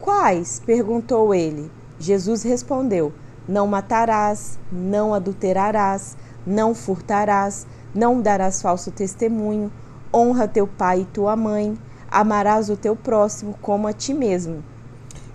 Quais? 0.00 0.60
perguntou 0.64 1.34
ele. 1.34 1.70
Jesus 1.98 2.42
respondeu: 2.42 3.12
Não 3.48 3.66
matarás, 3.66 4.58
não 4.70 5.12
adulterarás, 5.12 6.16
não 6.46 6.74
furtarás, 6.74 7.66
não 7.94 8.20
darás 8.20 8.62
falso 8.62 8.90
testemunho, 8.90 9.70
honra 10.12 10.48
teu 10.48 10.66
pai 10.66 11.02
e 11.02 11.04
tua 11.06 11.36
mãe, 11.36 11.76
amarás 12.10 12.70
o 12.70 12.76
teu 12.76 12.96
próximo 12.96 13.56
como 13.60 13.86
a 13.86 13.92
ti 13.92 14.14
mesmo. 14.14 14.64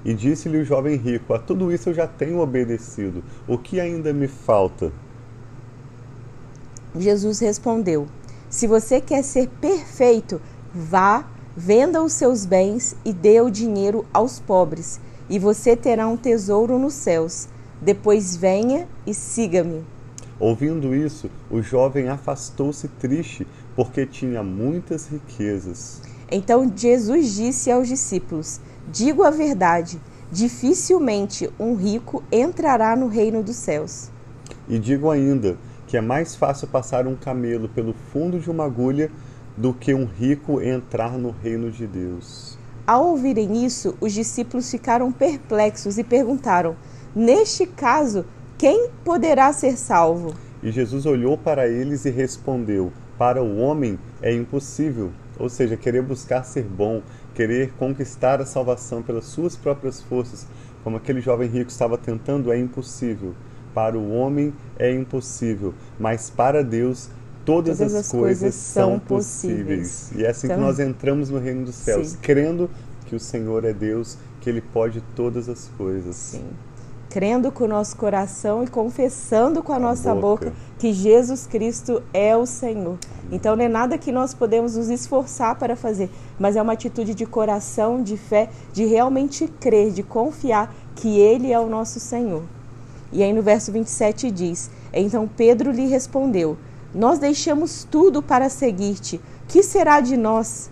E 0.03 0.13
disse-lhe 0.13 0.57
o 0.57 0.65
jovem 0.65 0.95
rico: 0.95 1.33
A 1.33 1.39
tudo 1.39 1.71
isso 1.71 1.89
eu 1.89 1.93
já 1.93 2.07
tenho 2.07 2.39
obedecido. 2.39 3.23
O 3.47 3.57
que 3.57 3.79
ainda 3.79 4.13
me 4.13 4.27
falta? 4.27 4.91
Jesus 6.95 7.39
respondeu: 7.39 8.07
Se 8.49 8.67
você 8.67 9.01
quer 9.01 9.23
ser 9.23 9.47
perfeito, 9.61 10.41
vá, 10.73 11.25
venda 11.55 12.01
os 12.03 12.13
seus 12.13 12.45
bens 12.45 12.95
e 13.03 13.11
dê 13.11 13.41
o 13.41 13.49
dinheiro 13.49 14.05
aos 14.13 14.39
pobres, 14.39 14.99
e 15.29 15.39
você 15.39 15.75
terá 15.75 16.07
um 16.07 16.17
tesouro 16.17 16.77
nos 16.77 16.93
céus. 16.93 17.47
Depois 17.81 18.35
venha 18.35 18.87
e 19.05 19.13
siga-me. 19.13 19.83
Ouvindo 20.39 20.95
isso, 20.95 21.29
o 21.49 21.61
jovem 21.61 22.09
afastou-se 22.09 22.87
triste, 22.87 23.47
porque 23.75 24.05
tinha 24.05 24.43
muitas 24.43 25.07
riquezas. 25.07 26.01
Então 26.29 26.71
Jesus 26.75 27.33
disse 27.33 27.71
aos 27.71 27.87
discípulos: 27.87 28.59
Digo 28.91 29.23
a 29.23 29.29
verdade, 29.29 29.99
dificilmente 30.31 31.49
um 31.59 31.75
rico 31.75 32.23
entrará 32.31 32.95
no 32.95 33.07
reino 33.07 33.41
dos 33.41 33.55
céus. 33.55 34.11
E 34.69 34.77
digo 34.77 35.09
ainda: 35.09 35.57
que 35.87 35.97
é 35.97 36.01
mais 36.01 36.35
fácil 36.35 36.67
passar 36.67 37.07
um 37.07 37.15
camelo 37.15 37.69
pelo 37.69 37.93
fundo 38.11 38.39
de 38.39 38.51
uma 38.51 38.65
agulha 38.65 39.09
do 39.55 39.73
que 39.73 39.93
um 39.93 40.05
rico 40.05 40.61
entrar 40.61 41.17
no 41.17 41.31
reino 41.31 41.71
de 41.71 41.87
Deus. 41.87 42.57
Ao 42.85 43.05
ouvirem 43.07 43.65
isso, 43.65 43.95
os 43.99 44.13
discípulos 44.13 44.69
ficaram 44.69 45.11
perplexos 45.11 45.97
e 45.97 46.03
perguntaram: 46.03 46.75
Neste 47.15 47.65
caso, 47.65 48.25
quem 48.57 48.89
poderá 49.03 49.51
ser 49.51 49.77
salvo? 49.77 50.35
E 50.61 50.71
Jesus 50.71 51.05
olhou 51.05 51.37
para 51.37 51.67
eles 51.67 52.05
e 52.05 52.09
respondeu: 52.09 52.91
Para 53.17 53.41
o 53.41 53.57
homem 53.57 53.97
é 54.21 54.33
impossível, 54.33 55.11
ou 55.39 55.49
seja, 55.49 55.75
querer 55.75 56.01
buscar 56.01 56.43
ser 56.43 56.63
bom, 56.63 57.01
querer 57.33 57.71
conquistar 57.73 58.41
a 58.41 58.45
salvação 58.45 59.01
pelas 59.01 59.25
suas 59.25 59.55
próprias 59.55 60.01
forças, 60.01 60.47
como 60.83 60.97
aquele 60.97 61.21
jovem 61.21 61.49
rico 61.49 61.69
estava 61.69 61.97
tentando, 61.97 62.51
é 62.51 62.59
impossível. 62.59 63.33
Para 63.77 63.95
o 63.95 64.11
homem 64.11 64.55
é 64.79 64.91
impossível, 64.91 65.71
mas 65.99 66.31
para 66.31 66.63
Deus 66.63 67.11
todas, 67.45 67.77
todas 67.77 67.93
as, 67.93 68.11
coisas, 68.11 68.39
coisas 68.39 68.55
são 68.55 68.97
possíveis. 68.97 69.87
possíveis. 69.87 70.11
E 70.15 70.25
é 70.25 70.31
assim 70.31 70.47
então, 70.47 70.57
que 70.57 70.63
nós 70.63 70.79
entramos 70.79 71.29
no 71.29 71.37
reino 71.37 71.63
dos 71.63 71.75
céus, 71.75 72.07
sim. 72.07 72.17
crendo 72.19 72.71
que 73.05 73.15
o 73.15 73.19
Senhor 73.19 73.63
é 73.63 73.73
Deus, 73.73 74.17
que 74.41 74.49
Ele 74.49 74.61
pode 74.61 74.99
todas 75.15 75.47
as 75.47 75.69
coisas. 75.77 76.15
Sim. 76.15 76.43
Crendo 77.07 77.51
com 77.51 77.65
o 77.65 77.67
nosso 77.67 77.95
coração 77.97 78.63
e 78.63 78.67
confessando 78.67 79.61
com 79.61 79.71
a, 79.71 79.75
a 79.75 79.79
nossa 79.79 80.11
boca. 80.15 80.45
boca. 80.45 80.57
que 80.79 80.91
Jesus 80.91 81.45
Cristo 81.45 82.01
é 82.11 82.35
o 82.35 82.47
Senhor. 82.47 82.97
Então 83.31 83.55
não 83.55 83.63
é 83.63 83.69
nada 83.69 83.95
que 83.95 84.11
nós 84.11 84.33
podemos 84.33 84.75
nos 84.75 84.89
esforçar 84.89 85.55
para 85.55 85.75
fazer, 85.75 86.09
mas 86.39 86.55
é 86.55 86.61
uma 86.63 86.73
atitude 86.73 87.13
de 87.13 87.27
coração, 87.27 88.01
de 88.01 88.17
fé, 88.17 88.49
de 88.73 88.85
realmente 88.85 89.47
crer, 89.47 89.91
de 89.91 90.01
confiar 90.01 90.73
que 90.95 91.19
Ele 91.19 91.51
é 91.51 91.59
o 91.59 91.69
nosso 91.69 91.99
Senhor. 91.99 92.56
E 93.11 93.23
aí 93.23 93.33
no 93.33 93.41
verso 93.41 93.71
27 93.71 94.31
diz: 94.31 94.69
Então 94.93 95.27
Pedro 95.27 95.71
lhe 95.71 95.87
respondeu: 95.87 96.57
nós 96.93 97.19
deixamos 97.19 97.83
tudo 97.83 98.23
para 98.23 98.49
seguir-te. 98.49 99.19
Que 99.47 99.61
será 99.61 99.99
de 99.99 100.15
nós? 100.17 100.71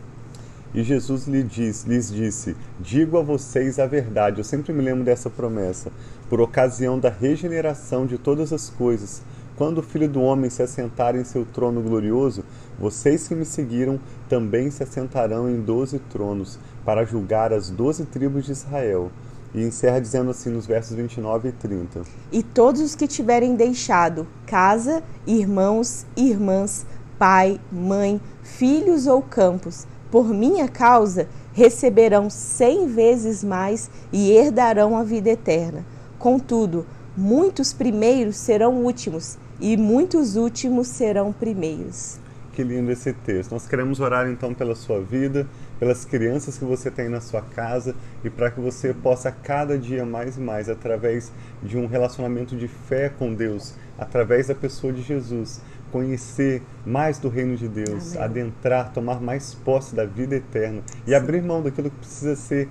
E 0.74 0.82
Jesus 0.82 1.28
lhe 1.28 1.44
diz, 1.44 1.84
lhes 1.84 2.12
disse: 2.12 2.56
Digo 2.80 3.18
a 3.18 3.22
vocês 3.22 3.80
a 3.80 3.86
verdade. 3.86 4.40
Eu 4.40 4.44
sempre 4.44 4.74
me 4.74 4.82
lembro 4.82 5.04
dessa 5.04 5.30
promessa. 5.30 5.92
Por 6.30 6.42
ocasião 6.42 6.98
da 6.98 7.10
regeneração 7.10 8.06
de 8.06 8.18
todas 8.18 8.52
as 8.52 8.70
coisas, 8.70 9.22
quando 9.56 9.78
o 9.78 9.84
Filho 9.84 10.10
do 10.10 10.22
Homem 10.22 10.50
se 10.50 10.64
assentar 10.64 11.16
em 11.16 11.24
seu 11.24 11.46
trono 11.46 11.82
glorioso, 11.82 12.44
vocês 12.80 13.28
que 13.28 13.36
me 13.36 13.46
seguiram 13.46 14.00
também 14.28 14.72
se 14.72 14.84
assentarão 14.84 15.50
em 15.50 15.62
doze 15.62 16.00
tronos, 16.10 16.58
para 16.84 17.06
julgar 17.06 17.54
as 17.54 17.70
doze 17.70 18.04
tribos 18.04 18.46
de 18.46 18.52
Israel. 18.52 19.12
E 19.56 19.64
encerra 19.64 20.02
dizendo 20.02 20.32
assim 20.32 20.50
nos 20.50 20.68
versos 20.68 20.98
29 20.98 21.48
e 21.48 21.52
30. 21.54 22.02
E 22.30 22.44
todos 22.44 22.82
os 22.82 22.94
que 22.94 23.08
tiverem 23.08 23.56
deixado 23.56 24.28
casa, 24.46 25.02
irmãos, 25.26 26.06
irmãs, 26.18 26.86
pai, 27.18 27.58
mãe, 27.72 28.20
filhos 28.44 29.08
ou 29.08 29.22
campos, 29.22 29.88
por 30.12 30.28
minha 30.28 30.68
causa, 30.68 31.30
receberão 31.54 32.30
cem 32.30 32.86
vezes 32.86 33.46
mais 33.46 33.90
e 34.12 34.30
herdarão 34.32 34.98
a 34.98 35.04
vida 35.04 35.30
eterna. 35.30 35.86
Contudo, 36.20 36.86
muitos 37.16 37.72
primeiros 37.72 38.36
serão 38.36 38.84
últimos, 38.84 39.38
e 39.62 39.78
muitos 39.78 40.36
últimos 40.36 40.90
serão 40.90 41.32
primeiros. 41.32 42.20
Que 42.52 42.62
lindo 42.62 42.92
esse 42.92 43.14
texto. 43.14 43.52
Nós 43.52 43.68
queremos 43.68 44.02
orar 44.02 44.30
então 44.30 44.54
pela 44.54 44.76
sua 44.76 45.02
vida 45.02 45.48
pelas 45.80 46.06
crianças 46.06 46.58
que 46.58 46.66
você 46.66 46.90
tem 46.90 47.10
na 47.10 47.22
sua 47.22 47.42
casa 47.42 47.96
e 48.24 48.30
para 48.30 48.50
que 48.52 48.60
você 48.60 48.94
possa 48.94 49.32
cada 49.32 49.78
dia 49.78 50.06
mais 50.06 50.38
e 50.38 50.40
mais, 50.40 50.70
através 50.70 51.32
de 51.62 51.78
um 51.78 51.86
relacionamento 51.86 52.56
de 52.56 52.68
fé 52.68 53.10
com 53.10 53.34
Deus, 53.34 53.76
através 53.98 54.48
da 54.48 54.56
pessoa 54.56 54.94
de 54.94 55.02
Jesus, 55.02 55.62
conhecer 55.92 56.62
mais 56.86 57.18
do 57.20 57.30
reino 57.30 57.56
de 57.56 57.68
Deus, 57.68 58.16
Amém. 58.16 58.26
adentrar, 58.26 58.92
tomar 58.92 59.22
mais 59.22 59.54
posse 59.54 59.96
da 59.96 60.06
vida 60.06 60.36
eterna 60.36 60.82
e 61.06 61.14
abrir 61.14 61.42
mão 61.42 61.62
daquilo 61.62 61.90
que 61.90 61.98
precisa 61.98 62.36
ser 62.36 62.70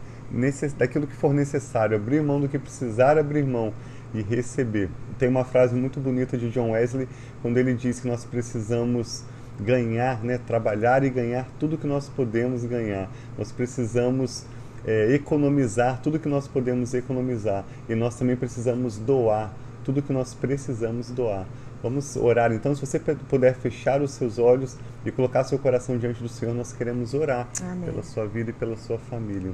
daquilo 0.77 1.07
que 1.07 1.15
for 1.15 1.33
necessário, 1.33 1.97
abrir 1.97 2.23
mão 2.23 2.41
do 2.41 2.49
que 2.49 2.59
precisar 2.59 3.17
abrir 3.19 3.45
mão 3.45 3.73
e 4.13 4.23
receber. 4.23 4.89
Tem 5.19 5.29
uma 5.29 5.45
frase 5.45 5.75
muito 5.75 6.01
bonita 6.01 6.37
de 6.37 6.51
John 6.51 6.71
Wesley 6.71 7.09
quando 7.41 7.59
ele 7.59 7.75
diz 7.75 8.01
que 8.01 8.09
nós 8.09 8.25
precisamos 8.25 9.25
ganhar, 9.61 10.23
né, 10.23 10.39
trabalhar 10.39 11.05
e 11.05 11.11
ganhar 11.11 11.47
tudo 11.59 11.79
que 11.79 11.87
nós 11.87 12.09
podemos 12.09 12.65
ganhar. 12.65 13.09
Nós 13.39 13.53
precisamos 13.53 14.45
é, 14.87 15.15
economizar 15.15 16.01
tudo 16.03 16.19
que 16.19 16.29
nós 16.29 16.47
podemos 16.47 16.93
economizar 16.95 17.65
e 17.89 17.95
nós 17.95 18.17
também 18.17 18.37
precisamos 18.37 18.99
doar 18.99 19.53
tudo 19.85 20.03
que 20.03 20.13
nós 20.13 20.35
precisamos 20.35 21.11
doar. 21.11 21.47
Vamos 21.83 22.17
orar 22.17 22.51
então. 22.51 22.75
Se 22.75 22.81
você 22.81 22.99
puder 22.99 23.55
fechar 23.55 24.01
os 24.01 24.13
seus 24.13 24.39
olhos 24.39 24.77
e 25.05 25.13
colocar 25.13 25.45
seu 25.45 25.59
coração 25.59 25.99
diante 25.99 26.23
do 26.23 26.29
Senhor, 26.31 26.55
nós 26.55 26.73
queremos 26.73 27.13
orar 27.13 27.47
Amém. 27.63 27.91
pela 27.91 28.03
sua 28.03 28.27
vida 28.27 28.51
e 28.51 28.53
pela 28.55 28.77
sua 28.77 28.99
família. 28.99 29.53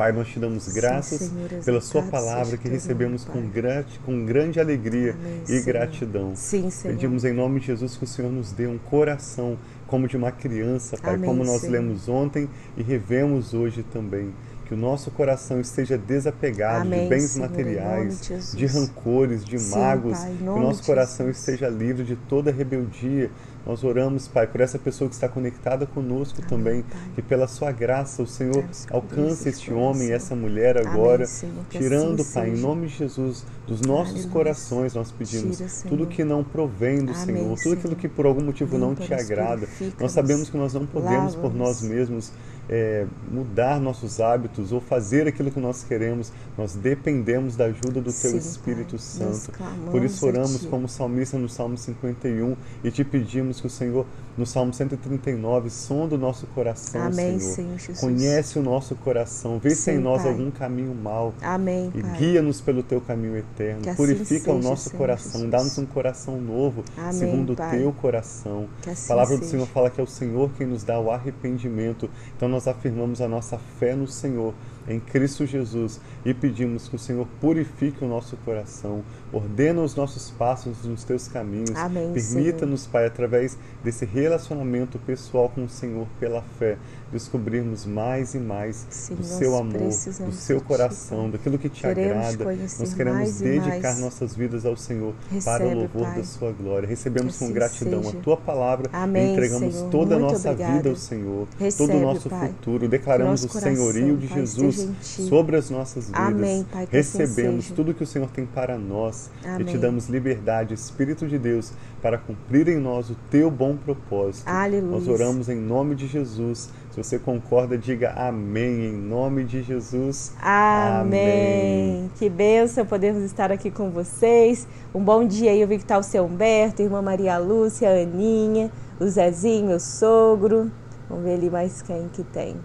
Pai, 0.00 0.12
nós 0.12 0.28
te 0.28 0.38
damos 0.38 0.66
graças 0.68 1.28
Sim, 1.28 1.46
pela 1.62 1.78
Sua 1.78 2.00
palavra 2.00 2.56
que 2.56 2.66
recebemos 2.70 3.22
com, 3.22 3.46
grande, 3.46 4.00
com 4.02 4.24
grande 4.24 4.58
alegria 4.58 5.12
Amém, 5.12 5.42
e 5.42 5.46
Senhor. 5.46 5.64
gratidão. 5.66 6.32
Sim, 6.34 6.70
Senhor. 6.70 6.94
Pedimos 6.94 7.22
em 7.22 7.34
nome 7.34 7.60
de 7.60 7.66
Jesus 7.66 7.98
que 7.98 8.04
o 8.04 8.06
Senhor 8.06 8.32
nos 8.32 8.50
dê 8.50 8.66
um 8.66 8.78
coração 8.78 9.58
como 9.86 10.08
de 10.08 10.16
uma 10.16 10.32
criança, 10.32 10.96
Pai, 10.96 11.16
Amém, 11.16 11.28
como 11.28 11.44
nós 11.44 11.60
Senhor. 11.60 11.72
lemos 11.72 12.08
ontem 12.08 12.48
e 12.78 12.82
revemos 12.82 13.52
hoje 13.52 13.82
também 13.92 14.32
que 14.64 14.72
o 14.72 14.76
nosso 14.76 15.10
coração 15.10 15.60
esteja 15.60 15.98
desapegado 15.98 16.86
Amém, 16.86 17.02
de 17.02 17.08
bens 17.08 17.32
Senhor, 17.32 17.50
materiais, 17.50 18.20
de, 18.22 18.56
de, 18.56 18.66
rancores, 18.66 19.44
de 19.44 19.58
Sim, 19.58 19.70
mágoas, 19.70 20.18
pai, 20.20 20.36
que 20.38 20.44
o 20.44 20.60
nosso 20.60 20.82
coração 20.82 21.28
esteja 21.28 21.68
livre 21.68 22.04
de 22.04 22.16
toda 22.16 22.50
rebeldia, 22.50 23.30
nós 23.66 23.84
oramos, 23.84 24.26
Pai, 24.26 24.46
por 24.46 24.60
essa 24.60 24.78
pessoa 24.78 25.08
que 25.08 25.14
está 25.14 25.28
conectada 25.28 25.86
conosco 25.86 26.38
Amém, 26.40 26.48
também, 26.48 26.82
Pai. 26.82 27.00
que 27.14 27.22
pela 27.22 27.46
sua 27.46 27.70
graça 27.72 28.22
o 28.22 28.26
Senhor 28.26 28.64
alcance 28.90 29.48
este 29.48 29.72
homem 29.72 30.08
e 30.08 30.12
essa 30.12 30.34
mulher 30.34 30.78
agora, 30.78 31.24
Amém, 31.24 31.64
tirando, 31.68 32.22
assim 32.22 32.34
Pai, 32.34 32.50
seja. 32.50 32.56
em 32.56 32.60
nome 32.60 32.86
de 32.86 32.94
Jesus, 32.96 33.44
dos 33.66 33.80
nossos 33.82 34.14
Aleluia. 34.14 34.32
corações 34.32 34.94
nós 34.94 35.12
pedimos 35.12 35.58
Tira, 35.58 35.70
tudo 35.88 36.06
que 36.06 36.24
não 36.24 36.42
provém 36.42 37.04
do 37.04 37.14
Senhor, 37.14 37.56
tudo 37.62 37.74
aquilo 37.74 37.96
que 37.96 38.08
por 38.08 38.26
algum 38.26 38.42
motivo 38.42 38.78
não 38.78 38.94
te 38.94 39.12
agrada. 39.12 39.68
Nós 39.98 40.12
sabemos 40.12 40.48
que 40.48 40.56
nós 40.56 40.74
não 40.74 40.86
podemos 40.86 41.34
por 41.34 41.54
nós 41.54 41.82
mesmos 41.82 42.32
é, 42.70 43.04
mudar 43.28 43.80
nossos 43.80 44.20
hábitos 44.20 44.70
ou 44.70 44.80
fazer 44.80 45.26
aquilo 45.26 45.50
que 45.50 45.58
nós 45.58 45.82
queremos, 45.82 46.32
nós 46.56 46.76
dependemos 46.76 47.56
da 47.56 47.64
ajuda 47.64 48.00
do 48.00 48.12
Teu 48.12 48.36
Espírito 48.36 48.90
pai. 48.90 48.98
Santo. 49.00 49.52
Por 49.90 50.04
isso 50.04 50.24
oramos 50.24 50.64
como 50.66 50.88
salmista 50.88 51.36
no 51.36 51.48
Salmo 51.48 51.76
51 51.76 52.56
e 52.84 52.90
te 52.92 53.02
pedimos 53.02 53.60
que 53.60 53.66
o 53.66 53.70
Senhor, 53.70 54.06
no 54.38 54.46
Salmo 54.46 54.72
139, 54.72 55.68
sonda 55.68 56.14
o 56.14 56.18
nosso 56.18 56.46
coração, 56.48 57.02
Amém, 57.02 57.40
Senhor. 57.40 57.76
Conhece 57.98 58.56
o 58.58 58.62
nosso 58.62 58.94
coração, 58.94 59.58
vê 59.58 59.70
Sim, 59.70 59.76
se 59.76 59.90
em 59.92 59.98
nós 59.98 60.22
pai. 60.22 60.30
algum 60.30 60.50
caminho 60.52 60.94
mau 60.94 61.34
Amém, 61.42 61.90
e 61.92 62.02
guia-nos 62.18 62.60
pelo 62.60 62.84
Teu 62.84 63.00
caminho 63.00 63.36
eterno. 63.36 63.80
Assim 63.80 63.96
Purifica 63.96 64.52
o 64.52 64.62
nosso 64.62 64.90
coração, 64.92 65.50
dá-nos 65.50 65.76
um 65.76 65.86
coração 65.86 66.40
novo, 66.40 66.84
Amém, 66.96 67.12
segundo 67.14 67.52
o 67.54 67.56
Teu 67.56 67.92
coração. 67.94 68.68
Assim 68.86 69.06
a 69.06 69.08
palavra 69.08 69.36
do 69.38 69.44
Senhor 69.44 69.66
fala 69.66 69.90
que 69.90 70.00
é 70.00 70.04
o 70.04 70.06
Senhor 70.06 70.50
quem 70.56 70.68
nos 70.68 70.84
dá 70.84 71.00
o 71.00 71.10
arrependimento. 71.10 72.08
Então 72.36 72.48
nós 72.48 72.59
nós 72.60 72.68
afirmamos 72.68 73.22
a 73.22 73.28
nossa 73.28 73.56
fé 73.78 73.94
no 73.94 74.06
Senhor, 74.06 74.52
em 74.90 75.00
Cristo 75.00 75.46
Jesus, 75.46 76.00
e 76.24 76.34
pedimos 76.34 76.88
que 76.88 76.96
o 76.96 76.98
Senhor 76.98 77.26
purifique 77.40 78.04
o 78.04 78.08
nosso 78.08 78.36
coração, 78.38 79.02
ordena 79.32 79.80
os 79.82 79.94
nossos 79.94 80.30
passos 80.30 80.84
nos 80.84 81.04
teus 81.04 81.28
caminhos. 81.28 81.70
Permita-nos, 82.12 82.86
Pai, 82.86 83.06
através 83.06 83.56
desse 83.82 84.04
relacionamento 84.04 84.98
pessoal 84.98 85.48
com 85.48 85.64
o 85.64 85.68
Senhor 85.68 86.06
pela 86.18 86.42
fé, 86.58 86.76
descobrirmos 87.12 87.86
mais 87.86 88.34
e 88.34 88.38
mais 88.38 88.86
Sim, 88.90 89.16
do 89.16 89.24
seu 89.24 89.56
amor, 89.56 89.78
do 89.80 90.32
seu 90.32 90.60
coração, 90.60 91.26
ti, 91.26 91.32
daquilo 91.32 91.58
que 91.58 91.68
te 91.68 91.82
queremos 91.82 92.34
agrada. 92.34 92.58
Nós 92.78 92.94
queremos 92.94 93.38
dedicar 93.38 93.96
nossas 93.96 94.34
vidas 94.34 94.64
ao 94.64 94.76
Senhor 94.76 95.14
Recebe, 95.30 95.44
para 95.44 95.66
o 95.66 95.74
louvor 95.80 96.02
pai. 96.02 96.16
da 96.16 96.24
sua 96.24 96.52
glória. 96.52 96.88
Recebemos 96.88 97.34
assim 97.34 97.46
com 97.48 97.52
gratidão 97.52 98.02
seja. 98.02 98.18
a 98.18 98.20
tua 98.20 98.36
palavra 98.36 98.88
Amém, 98.92 99.28
e 99.28 99.32
entregamos 99.32 99.74
Senhor. 99.74 99.90
toda 99.90 100.18
Muito 100.18 100.28
a 100.28 100.32
nossa 100.32 100.50
obrigada. 100.50 100.76
vida 100.76 100.90
ao 100.90 100.96
Senhor, 100.96 101.48
Recebe, 101.58 101.88
todo 101.92 101.98
o 101.98 102.00
nosso 102.02 102.28
pai. 102.28 102.48
futuro. 102.48 102.88
Declaramos 102.88 103.44
o 103.44 103.48
senhorio 103.48 104.16
de 104.16 104.26
Jesus 104.28 104.79
sobre 105.00 105.56
as 105.56 105.70
nossas 105.70 106.06
vidas. 106.06 106.20
Amém, 106.20 106.66
pai, 106.70 106.84
assim 106.84 106.96
Recebemos 106.96 107.66
assim 107.66 107.74
tudo 107.74 107.94
que 107.94 108.02
o 108.02 108.06
Senhor 108.06 108.28
tem 108.30 108.46
para 108.46 108.78
nós 108.78 109.30
Amém. 109.44 109.60
e 109.60 109.64
te 109.64 109.78
damos 109.78 110.08
liberdade, 110.08 110.74
Espírito 110.74 111.26
de 111.26 111.38
Deus, 111.38 111.72
para 112.02 112.18
cumprir 112.18 112.68
em 112.68 112.78
nós 112.78 113.10
o 113.10 113.16
teu 113.30 113.50
bom 113.50 113.76
propósito. 113.76 114.46
Aleluia. 114.48 114.90
Nós 114.90 115.08
oramos 115.08 115.48
em 115.48 115.56
nome 115.56 115.94
de 115.94 116.06
Jesus. 116.06 116.70
Se 116.90 116.96
você 116.96 117.18
concorda, 117.18 117.78
diga 117.78 118.10
amém 118.16 118.86
em 118.86 118.92
nome 118.92 119.44
de 119.44 119.62
Jesus. 119.62 120.32
Amém. 120.40 122.00
amém. 122.00 122.10
Que 122.18 122.28
bênção 122.28 122.84
podermos 122.84 123.22
estar 123.22 123.52
aqui 123.52 123.70
com 123.70 123.90
vocês. 123.90 124.66
Um 124.94 125.02
bom 125.02 125.24
dia 125.24 125.52
aí, 125.52 125.60
eu 125.60 125.68
vi 125.68 125.76
que 125.76 125.84
está 125.84 125.98
o 125.98 126.02
seu 126.02 126.24
Humberto, 126.24 126.82
irmã 126.82 127.00
Maria 127.00 127.38
Lúcia, 127.38 127.88
a 127.88 128.02
Aninha, 128.02 128.70
o 128.98 129.06
Zezinho, 129.06 129.68
meu 129.68 129.80
sogro. 129.80 130.70
Vamos 131.08 131.24
ver 131.24 131.34
ali 131.34 131.50
mais 131.50 131.82
quem 131.82 132.08
que 132.08 132.22
tem. 132.22 132.56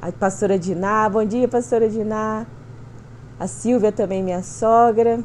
A 0.00 0.12
pastora 0.12 0.58
Diná, 0.58 1.08
bom 1.08 1.24
dia, 1.24 1.48
pastora 1.48 1.88
Diná. 1.88 2.46
A 3.40 3.46
Silvia 3.46 3.90
também, 3.90 4.22
minha 4.22 4.42
sogra. 4.42 5.20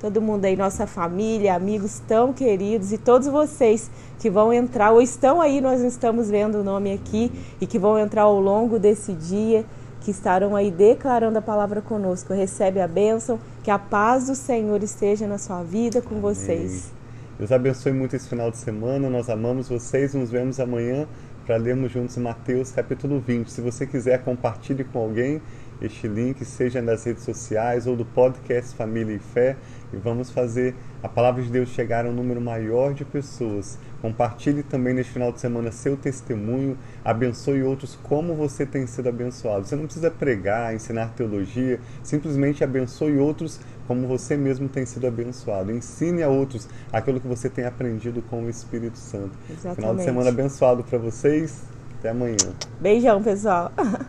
todo 0.00 0.20
mundo 0.20 0.44
aí, 0.44 0.56
nossa 0.56 0.86
família, 0.86 1.54
amigos 1.54 2.00
tão 2.06 2.32
queridos 2.32 2.92
e 2.92 2.98
todos 2.98 3.28
vocês 3.28 3.90
que 4.18 4.30
vão 4.30 4.52
entrar 4.52 4.90
ou 4.92 5.00
estão 5.00 5.40
aí, 5.40 5.60
nós 5.60 5.80
não 5.80 5.88
estamos 5.88 6.30
vendo 6.30 6.56
o 6.56 6.64
nome 6.64 6.92
aqui, 6.92 7.30
e 7.60 7.66
que 7.66 7.78
vão 7.78 7.98
entrar 7.98 8.22
ao 8.22 8.40
longo 8.40 8.78
desse 8.78 9.12
dia, 9.12 9.64
que 10.00 10.10
estarão 10.10 10.56
aí 10.56 10.70
declarando 10.70 11.38
a 11.38 11.42
palavra 11.42 11.80
conosco. 11.80 12.32
Recebe 12.32 12.80
a 12.80 12.88
bênção, 12.88 13.38
que 13.62 13.70
a 13.70 13.78
paz 13.78 14.26
do 14.26 14.34
Senhor 14.34 14.82
esteja 14.82 15.26
na 15.26 15.38
sua 15.38 15.62
vida 15.62 16.02
com 16.02 16.10
Amém. 16.16 16.20
vocês. 16.22 16.92
Deus 17.38 17.50
abençoe 17.50 17.92
muito 17.92 18.14
esse 18.14 18.28
final 18.28 18.50
de 18.50 18.58
semana. 18.58 19.10
Nós 19.10 19.28
amamos 19.28 19.68
vocês. 19.68 20.14
Nos 20.14 20.30
vemos 20.30 20.60
amanhã 20.60 21.06
para 21.44 21.56
lermos 21.56 21.92
juntos 21.92 22.16
Mateus 22.16 22.70
capítulo 22.70 23.20
20. 23.20 23.50
Se 23.50 23.60
você 23.60 23.86
quiser, 23.86 24.22
compartilhe 24.24 24.82
com 24.84 24.98
alguém 24.98 25.40
este 25.80 26.08
link, 26.08 26.44
seja 26.44 26.80
nas 26.80 27.04
redes 27.04 27.24
sociais 27.24 27.86
ou 27.86 27.96
do 27.96 28.04
podcast 28.04 28.74
Família 28.76 29.14
e 29.14 29.18
Fé, 29.18 29.56
e 29.92 29.96
vamos 29.96 30.30
fazer 30.30 30.74
a 31.02 31.08
palavra 31.08 31.42
de 31.42 31.50
Deus 31.50 31.68
chegar 31.68 32.06
a 32.06 32.08
um 32.08 32.12
número 32.12 32.40
maior 32.40 32.94
de 32.94 33.04
pessoas. 33.04 33.78
Compartilhe 34.00 34.62
também 34.62 34.94
neste 34.94 35.12
final 35.12 35.32
de 35.32 35.40
semana 35.40 35.70
seu 35.70 35.96
testemunho, 35.96 36.76
abençoe 37.04 37.62
outros 37.62 37.98
como 38.02 38.34
você 38.34 38.66
tem 38.66 38.86
sido 38.86 39.08
abençoado. 39.08 39.66
Você 39.66 39.76
não 39.76 39.84
precisa 39.84 40.10
pregar, 40.10 40.74
ensinar 40.74 41.12
teologia, 41.14 41.80
simplesmente 42.02 42.64
abençoe 42.64 43.18
outros 43.18 43.60
como 43.86 44.06
você 44.06 44.36
mesmo 44.36 44.68
tem 44.68 44.86
sido 44.86 45.06
abençoado. 45.06 45.70
Ensine 45.70 46.22
a 46.22 46.28
outros 46.28 46.68
aquilo 46.92 47.20
que 47.20 47.28
você 47.28 47.48
tem 47.48 47.64
aprendido 47.64 48.22
com 48.22 48.44
o 48.44 48.50
Espírito 48.50 48.98
Santo. 48.98 49.32
Exatamente. 49.50 49.76
Final 49.76 49.96
de 49.96 50.04
semana 50.04 50.28
abençoado 50.30 50.84
para 50.84 50.98
vocês. 50.98 51.62
Até 51.98 52.10
amanhã. 52.10 52.36
Beijão, 52.80 53.22
pessoal. 53.22 53.72